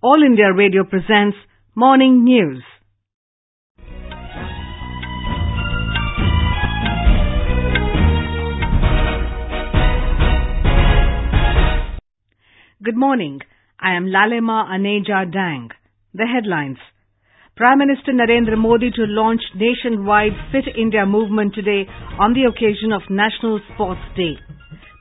[0.00, 1.36] All India Radio presents
[1.74, 2.62] Morning News.
[12.80, 13.40] Good morning.
[13.80, 15.70] I am Lalima Aneja Dang.
[16.14, 16.78] The headlines.
[17.56, 21.90] Prime Minister Narendra Modi to launch nationwide Fit India movement today
[22.20, 24.34] on the occasion of National Sports Day.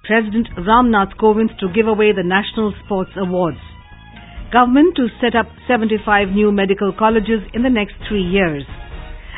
[0.07, 3.59] President Ramnath Kovind to give away the National Sports Awards.
[4.51, 8.63] Government to set up 75 new medical colleges in the next three years.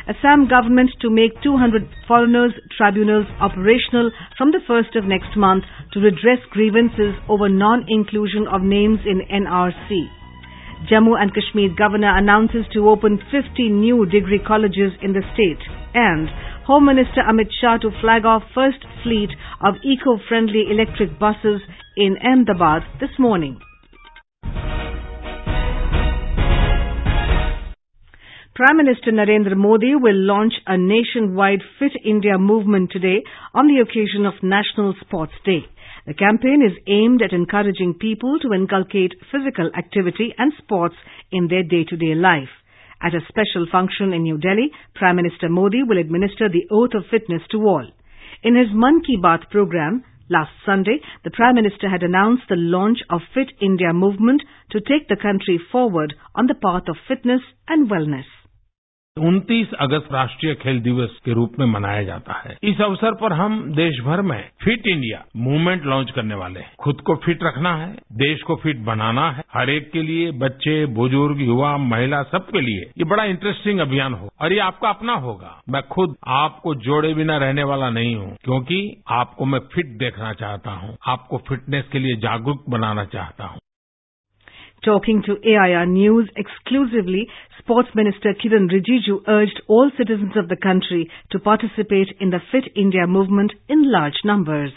[0.06, 5.98] Assam government to make 200 foreigners tribunals operational from the 1st of next month to
[5.98, 10.06] redress grievances over non-inclusion of names in NRC.
[10.86, 15.60] Jammu and Kashmir governor announces to open 50 new degree colleges in the state.
[15.92, 16.28] And
[16.66, 21.62] Home Minister Amit Shah to flag off first fleet of eco-friendly electric buses
[21.96, 23.58] in Ahmedabad this morning.
[28.52, 33.22] Prime Minister Narendra Modi will launch a nationwide Fit India movement today
[33.54, 35.60] on the occasion of National Sports Day.
[36.04, 40.96] The campaign is aimed at encouraging people to inculcate physical activity and sports
[41.30, 42.50] in their day-to-day life.
[43.00, 47.06] At a special function in New Delhi, Prime Minister Modi will administer the oath of
[47.08, 47.86] fitness to all.
[48.42, 52.98] In his Mann Ki Baat program, last Sunday, the Prime Minister had announced the launch
[53.10, 57.88] of Fit India movement to take the country forward on the path of fitness and
[57.88, 58.26] wellness.
[59.16, 63.74] 29 अगस्त राष्ट्रीय खेल दिवस के रूप में मनाया जाता है। इस अवसर पर हम
[63.74, 68.42] देशभर में फिट इंडिया मूवमेंट लॉन्च करने वाले हैं। खुद को फिट रखना है, देश
[68.42, 73.04] को फिट बनाना है। हर एक के लिए, बच्चे, बुज़ुर्ग, युवा, महिला, सबके लिए ये
[73.04, 77.62] बड़ा इंटरेस्टिंग अभियान हो। और ये आपका अपना होगा। मैं खुद आपको जोड़े बिना रहने
[77.62, 82.64] वाला नहीं हूँ, क्योंकि आपको मैं फिट देखना चाहता हूँ। आपको फिटनेस के लिए जागरूक
[82.68, 83.58] बनाना चाहता हूँ।
[84.84, 87.28] Talking to AIR News exclusively,
[87.58, 92.64] Sports Minister Kiran Rijiju urged all citizens of the country to participate in the Fit
[92.74, 94.72] India movement in large numbers.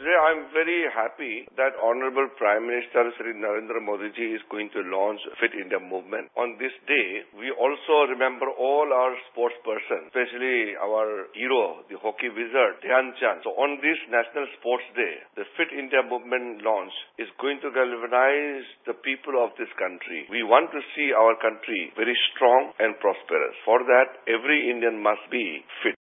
[0.00, 4.80] Today I'm very happy that Honorable Prime Minister Sri Narendra Modi ji is going to
[4.88, 6.32] launch Fit India movement.
[6.40, 12.32] On this day, we also remember all our sports persons, especially our hero, the hockey
[12.32, 13.44] wizard, Dhyan Chand.
[13.44, 18.64] So on this National Sports Day, the Fit India movement launch is going to galvanize
[18.88, 20.24] the people of this country.
[20.32, 23.52] We want to see our country very strong and prosperous.
[23.68, 25.99] For that, every Indian must be fit.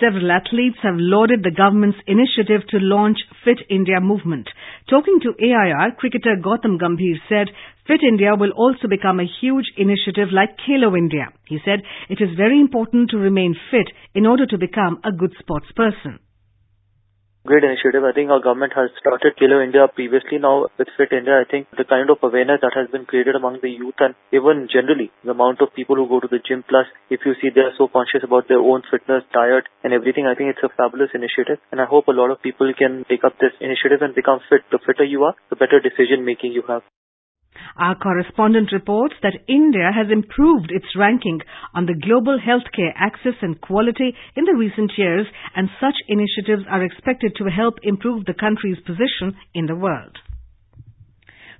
[0.00, 4.48] Several athletes have lauded the government's initiative to launch Fit India movement.
[4.90, 7.48] Talking to AIR, cricketer Gautam Gambhir said
[7.86, 11.28] Fit India will also become a huge initiative like Khelo India.
[11.46, 15.32] He said it is very important to remain fit in order to become a good
[15.38, 16.18] sports person
[17.46, 18.04] great initiative.
[18.04, 21.36] I think our government has started Khelo India previously now with Fit India.
[21.36, 24.66] I think the kind of awareness that has been created among the youth and even
[24.72, 27.60] generally the amount of people who go to the gym plus if you see they
[27.60, 31.12] are so conscious about their own fitness, diet and everything, I think it's a fabulous
[31.12, 34.40] initiative and I hope a lot of people can take up this initiative and become
[34.48, 34.64] fit.
[34.72, 36.82] The fitter you are, the better decision making you have.
[37.76, 41.40] Our correspondent reports that India has improved its ranking
[41.74, 45.26] on the global healthcare access and quality in the recent years
[45.56, 50.16] and such initiatives are expected to help improve the country's position in the world.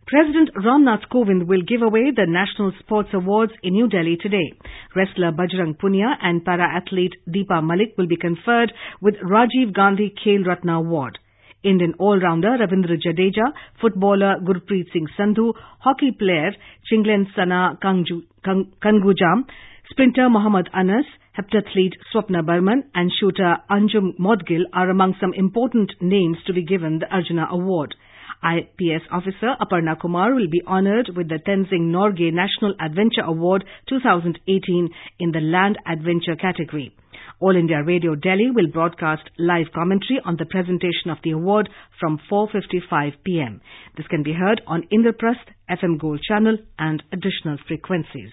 [0.06, 4.52] President Ramnath Kovind will give away the National Sports Awards in New Delhi today.
[4.94, 10.76] Wrestler Bajrang Punia and para-athlete Deepa Malik will be conferred with Rajiv Gandhi Khel Ratna
[10.78, 11.18] Award.
[11.64, 16.52] Indian all-rounder Ravindra Jadeja, footballer Gurpreet Singh Sandhu, hockey player
[16.90, 19.44] Chinglen Sana Kangujam,
[19.90, 21.06] sprinter Mohammad Anas,
[21.38, 27.00] heptathlete Swapna Barman and shooter Anjum Modgil are among some important names to be given
[27.00, 27.94] the Arjuna Award.
[28.42, 34.90] IPS officer Aparna Kumar will be honoured with the Tenzing Norgay National Adventure Award 2018
[35.18, 36.94] in the Land Adventure category.
[37.40, 41.68] All India Radio Delhi will broadcast live commentary on the presentation of the award
[41.98, 43.60] from 4.55 pm.
[43.96, 48.30] This can be heard on Indraprasth, FM Gold channel and additional frequencies.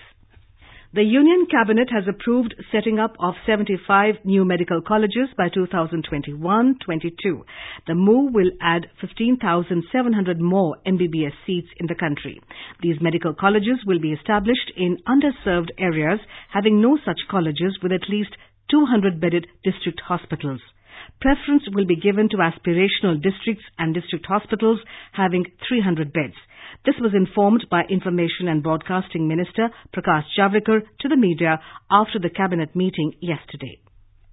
[0.94, 7.46] The Union Cabinet has approved setting up of 75 new medical colleges by 2021-22.
[7.88, 12.42] The move will add 15,700 more MBBS seats in the country.
[12.82, 16.20] These medical colleges will be established in underserved areas
[16.54, 18.36] having no such colleges with at least
[18.74, 20.62] 200-bedded district hospitals.
[21.20, 24.80] Preference will be given to aspirational districts and district hospitals
[25.12, 26.36] having 300 beds.
[26.86, 31.60] This was informed by Information and Broadcasting Minister Prakash Javadekar to the media
[31.92, 33.80] after the cabinet meeting yesterday.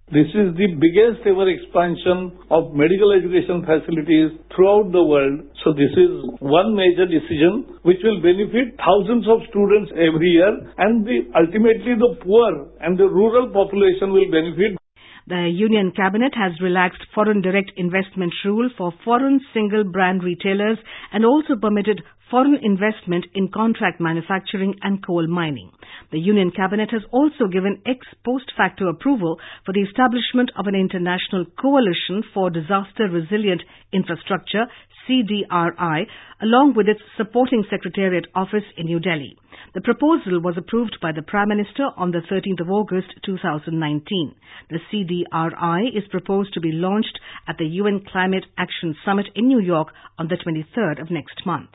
[0.09, 5.45] This is the biggest ever expansion of medical education facilities throughout the world.
[5.61, 10.49] So this is one major decision which will benefit thousands of students every year
[10.81, 14.81] and the, ultimately the poor and the rural population will benefit.
[15.29, 20.79] The Union Cabinet has relaxed foreign direct investment rule for foreign single brand retailers
[21.13, 25.71] and also permitted foreign investment in contract manufacturing and coal mining.
[26.13, 30.75] The Union Cabinet has also given ex post facto approval for the establishment of an
[30.75, 33.61] international coalition for disaster resilient
[33.93, 34.65] infrastructure
[35.07, 36.07] CDRI,
[36.41, 39.37] along with its supporting Secretariat office in New Delhi.
[39.75, 44.35] The proposal was approved by the Prime Minister on the 13th of August 2019.
[44.71, 49.61] The CDRI is proposed to be launched at the UN Climate Action Summit in New
[49.61, 49.89] York
[50.19, 51.71] on the 23rd of next month.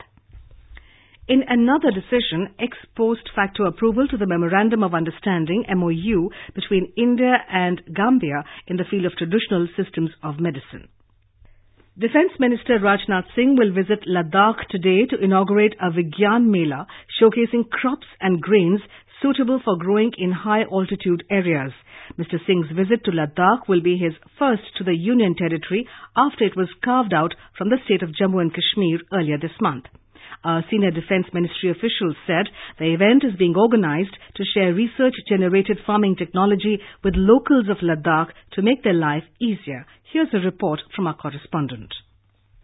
[1.28, 7.36] In another decision, ex post facto approval to the Memorandum of Understanding MOU between India
[7.48, 10.88] and Gambia in the field of traditional systems of medicine.
[11.96, 16.88] Defence Minister Rajnath Singh will visit Ladakh today to inaugurate a Vigyan Mela
[17.22, 18.80] showcasing crops and grains
[19.22, 21.72] suitable for growing in high altitude areas.
[22.18, 22.44] Mr.
[22.44, 25.86] Singh's visit to Ladakh will be his first to the Union territory
[26.16, 29.84] after it was carved out from the state of Jammu and Kashmir earlier this month.
[30.42, 32.48] A senior defense ministry official said
[32.78, 38.32] the event is being organized to share research generated farming technology with locals of Ladakh
[38.52, 39.86] to make their life easier.
[40.12, 41.92] Here's a report from our correspondent.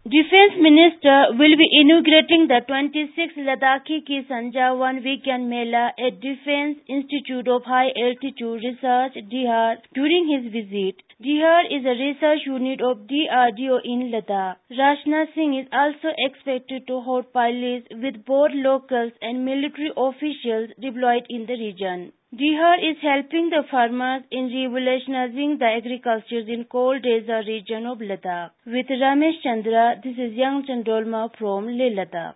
[0.03, 7.47] Defense Minister will be inaugurating the 26th Ladakhi Kisan Jawan Vigyan Mela at Defense Institute
[7.47, 10.95] of High Altitude Research, Dihar, during his visit.
[11.23, 14.55] Dihar is a research unit of DRDO in Ladakh.
[14.71, 21.27] Rajnath Singh is also expected to hold pilots with both locals and military officials deployed
[21.29, 22.11] in the region.
[22.33, 28.49] Dihar is helping the farmers in revolutionizing the agriculture in cold desert region of Ladakh.
[28.65, 32.33] With Ramesh Chandra, this is Young Chandolma from Leh Ladakh.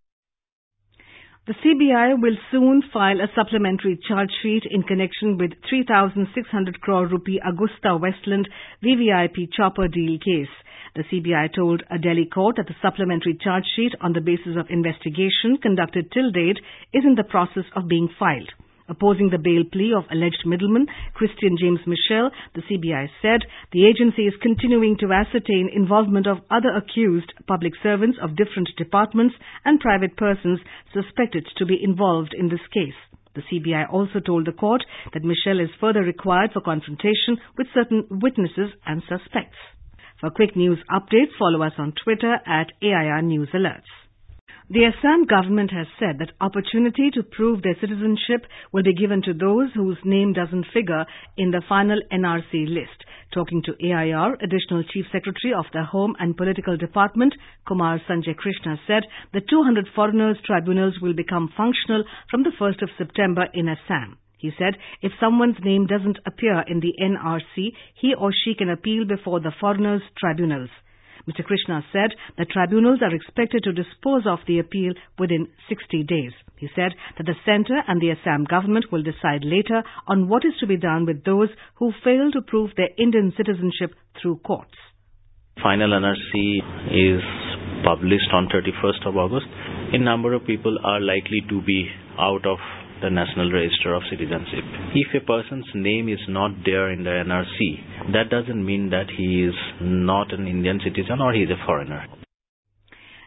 [1.47, 7.39] The CBI will soon file a supplementary charge sheet in connection with 3,600 crore rupee
[7.39, 8.47] AgustaWestland
[8.83, 10.49] VVIP chopper deal case.
[10.95, 14.71] The CBI told a Delhi court that the supplementary charge sheet on the basis of
[14.71, 16.57] investigation conducted till date
[16.93, 18.49] is in the process of being filed.
[18.87, 20.85] Opposing the bail plea of alleged middleman
[21.15, 23.41] Christian James Michel, the CBI said
[23.71, 29.33] the agency is continuing to ascertain involvement of other accused public servants of different departments
[29.65, 30.59] and private persons
[30.93, 32.93] suspected to be involved in this case.
[33.33, 38.05] The CBI also told the court that Michel is further required for confrontation with certain
[38.09, 39.57] witnesses and suspects.
[40.21, 44.04] For quick news updates, follow us on Twitter at AIR News Alerts.
[44.67, 49.33] The Assam government has said that opportunity to prove their citizenship will be given to
[49.35, 51.05] those whose name doesn't figure
[51.37, 53.05] in the final NRC list.
[53.31, 57.35] Talking to AIR, Additional Chief Secretary of the Home and Political Department,
[57.67, 59.03] Kumar Sanjay Krishna said
[59.33, 64.17] the 200 foreigners tribunals will become functional from the 1st of September in Assam.
[64.39, 69.05] He said if someone's name doesn't appear in the NRC, he or she can appeal
[69.05, 70.71] before the foreigners tribunals.
[71.27, 71.43] Mr.
[71.43, 76.31] Krishna said that tribunals are expected to dispose of the appeal within 60 days.
[76.57, 80.53] He said that the centre and the Assam government will decide later on what is
[80.59, 84.75] to be done with those who fail to prove their Indian citizenship through courts.
[85.61, 86.61] Final NRC
[86.91, 87.23] is
[87.83, 89.47] published on 31st of August.
[89.93, 91.89] A number of people are likely to be
[92.19, 92.57] out of
[93.01, 94.63] the National Register of Citizenship.
[94.95, 99.43] If a person's name is not there in the NRC, that doesn't mean that he
[99.43, 102.05] is not an Indian citizen or he is a foreigner.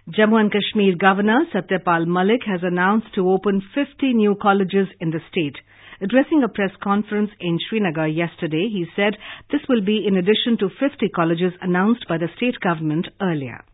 [0.08, 5.20] Jammu and Kashmir Governor Satyapal Malik has announced to open 50 new colleges in the
[5.30, 5.56] state.
[6.00, 9.16] Addressing a press conference in Srinagar yesterday, he said
[9.50, 13.64] this will be in addition to 50 colleges announced by the state government earlier.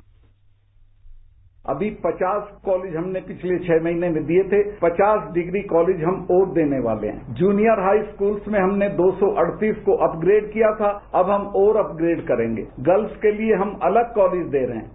[1.64, 6.50] अभी 50 college हमने पिछले छह महीने में दिए थे 50 degree college हम और
[6.54, 10.90] देने वाले हैं जूनियर हाई स्कूल्स में हमने 238 को अपग्रेड किया था
[11.20, 14.92] अब हम और अपग्रेड करेंगे गर्ल्स के लिए हम अलग कॉलेज दे रहे हैं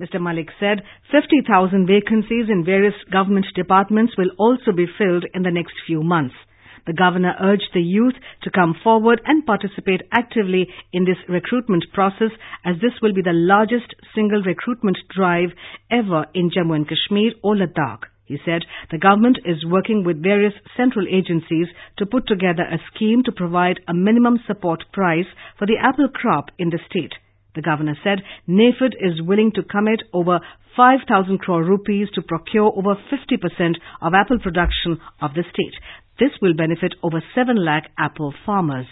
[0.00, 0.20] Mr.
[0.26, 5.82] Malik said 50,000 vacancies in various government departments will also be filled in the next
[5.88, 6.38] few months.
[6.86, 12.30] The governor urged the youth to come forward and participate actively in this recruitment process
[12.64, 15.50] as this will be the largest single recruitment drive
[15.90, 18.04] ever in Jammu and Kashmir or Ladakh.
[18.30, 21.66] He said the government is working with various central agencies
[21.98, 25.26] to put together a scheme to provide a minimum support price
[25.58, 27.12] for the apple crop in the state.
[27.56, 30.38] The governor said NAFED is willing to commit over
[30.76, 35.74] 5,000 crore rupees to procure over 50% of apple production of the state.
[36.20, 38.86] This will benefit over 7 lakh apple farmers.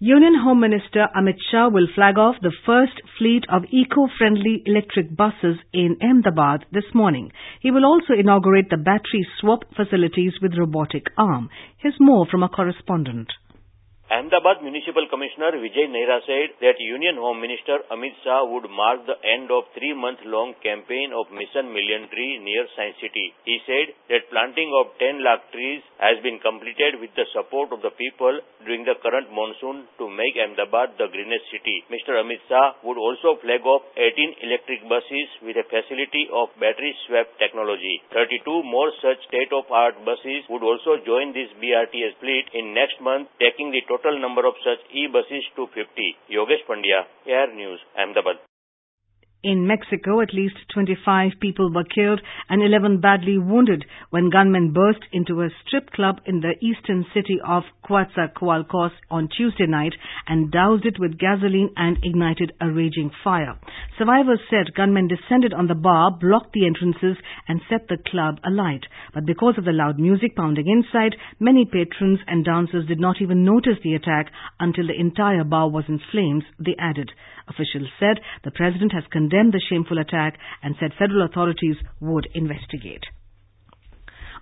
[0.00, 5.56] Union Home Minister Amit Shah will flag off the first fleet of eco-friendly electric buses
[5.72, 7.30] in Ahmedabad this morning.
[7.62, 11.48] He will also inaugurate the battery swap facilities with robotic arm.
[11.78, 13.28] Here's more from a correspondent.
[14.12, 19.16] Ahmedabad Municipal Commissioner Vijay Nehra said that Union Home Minister Amit Shah would mark the
[19.24, 23.32] end of three-month-long campaign of Mission Million Tree near Science City.
[23.48, 27.80] He said that planting of 10 lakh trees has been completed with the support of
[27.80, 31.80] the people during the current monsoon to make Ahmedabad the greenest city.
[31.88, 32.20] Mr.
[32.20, 37.32] Amit Shah would also flag off 18 electric buses with a facility of battery swap
[37.40, 38.04] technology.
[38.12, 43.72] 32 more such state-of-art buses would also join this BRTS fleet in next month, taking
[43.72, 45.86] the total number of such e-buses to 50.
[46.26, 48.42] Yogesh Pandya, Air News, Ahmedabad.
[49.44, 55.04] In Mexico, at least 25 people were killed and 11 badly wounded when gunmen burst
[55.12, 59.92] into a strip club in the eastern city of Coatzacoalcos on Tuesday night
[60.26, 63.58] and doused it with gasoline and ignited a raging fire.
[63.98, 68.86] Survivors said gunmen descended on the bar, blocked the entrances and set the club alight.
[69.12, 73.44] But because of the loud music pounding inside, many patrons and dancers did not even
[73.44, 77.12] notice the attack until the entire bar was in flames, they added.
[77.48, 83.04] Officials said the president has condemned the shameful attack and said federal authorities would investigate.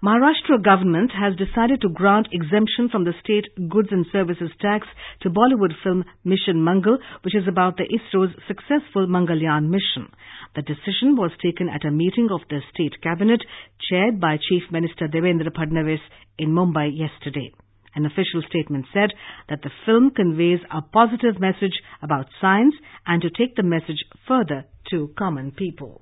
[0.05, 4.89] Maharashtra government has decided to grant exemption from the state goods and services tax
[5.21, 10.11] to Bollywood film Mission Mangal, which is about the ISRO's successful Mangalyaan mission.
[10.57, 13.43] The decision was taken at a meeting of the state cabinet
[13.89, 16.03] chaired by Chief Minister Devendra Fadnavis
[16.37, 17.53] in Mumbai yesterday.
[17.95, 19.11] An official statement said
[19.49, 22.75] that the film conveys a positive message about science
[23.07, 26.01] and to take the message further to common people.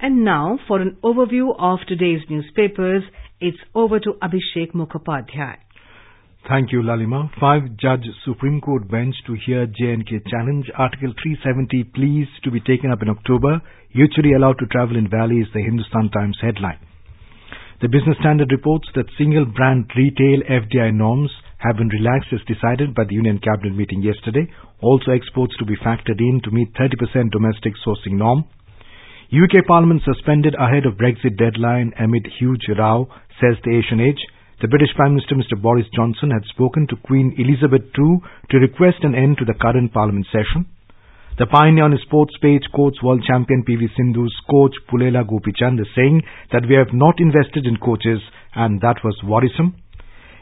[0.00, 3.02] And now, for an overview of today's newspapers,
[3.40, 5.56] it's over to Abhishek Mukhopadhyay.
[6.48, 7.30] Thank you, Lalima.
[7.40, 13.00] Five-judge Supreme Court bench to hear J&K challenge Article 370 pleas to be taken up
[13.00, 13.62] in October.
[13.96, 16.78] Yechury allowed to travel in Valley is the Hindustan Times headline.
[17.82, 22.94] The Business Standard reports that single brand retail FDI norms have been relaxed as decided
[22.94, 24.46] by the Union Cabinet meeting yesterday.
[24.80, 28.44] Also exports to be factored in to meet 30% domestic sourcing norm.
[29.34, 33.08] UK Parliament suspended ahead of Brexit deadline amid huge row,
[33.40, 34.22] says the Asian Age.
[34.62, 39.02] The British Prime Minister Mr Boris Johnson had spoken to Queen Elizabeth II to request
[39.02, 40.70] an end to the current Parliament session.
[41.36, 46.22] The pioneer on sports page quotes world champion PV Sindhu's coach Pulela Gopichand as saying
[46.52, 48.22] that we have not invested in coaches
[48.54, 49.74] and that was worrisome.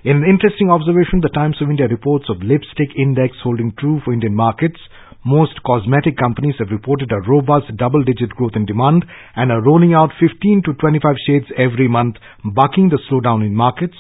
[0.05, 4.13] In an interesting observation, the Times of India reports of lipstick index holding true for
[4.13, 4.77] Indian markets.
[5.25, 10.13] Most cosmetic companies have reported a robust double-digit growth in demand and are rolling out
[10.21, 13.97] 15 to 25 shades every month, bucking the slowdown in markets.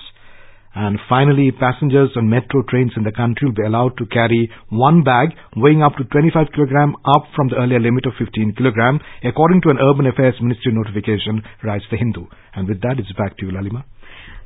[0.74, 5.04] And finally, passengers on metro trains in the country will be allowed to carry one
[5.04, 9.60] bag weighing up to 25 kg up from the earlier limit of 15 kg, according
[9.62, 12.24] to an Urban Affairs Ministry notification, writes the Hindu.
[12.54, 13.84] And with that, it's back to you, Lalima.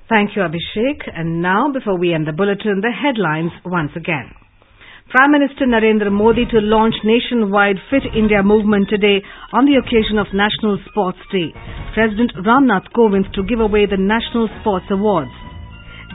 [0.08, 1.06] Thank you, Abhishek.
[1.14, 4.34] And now, before we end the bulletin, the headlines once again.
[5.10, 10.26] Prime Minister Narendra Modi to launch nationwide Fit India movement today on the occasion of
[10.34, 11.54] National Sports Day.
[11.94, 15.30] President Ramnath Kovind to give away the National Sports Awards.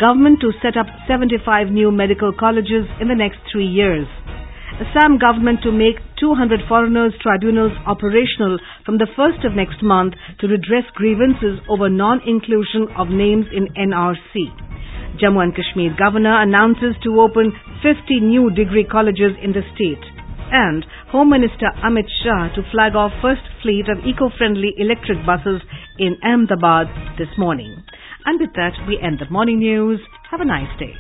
[0.01, 4.09] Government to set up 75 new medical colleges in the next three years.
[4.81, 10.47] Assam government to make 200 foreigners tribunals operational from the 1st of next month to
[10.49, 14.49] redress grievances over non-inclusion of names in NRC.
[15.21, 17.53] Jammu and Kashmir governor announces to open
[17.85, 20.01] 50 new degree colleges in the state.
[20.49, 20.81] And
[21.13, 25.61] Home Minister Amit Shah to flag off first fleet of eco-friendly electric buses
[25.99, 26.89] in Ahmedabad
[27.21, 27.85] this morning.
[28.25, 29.99] And with that, we end the morning news.
[30.29, 30.93] Have a nice day.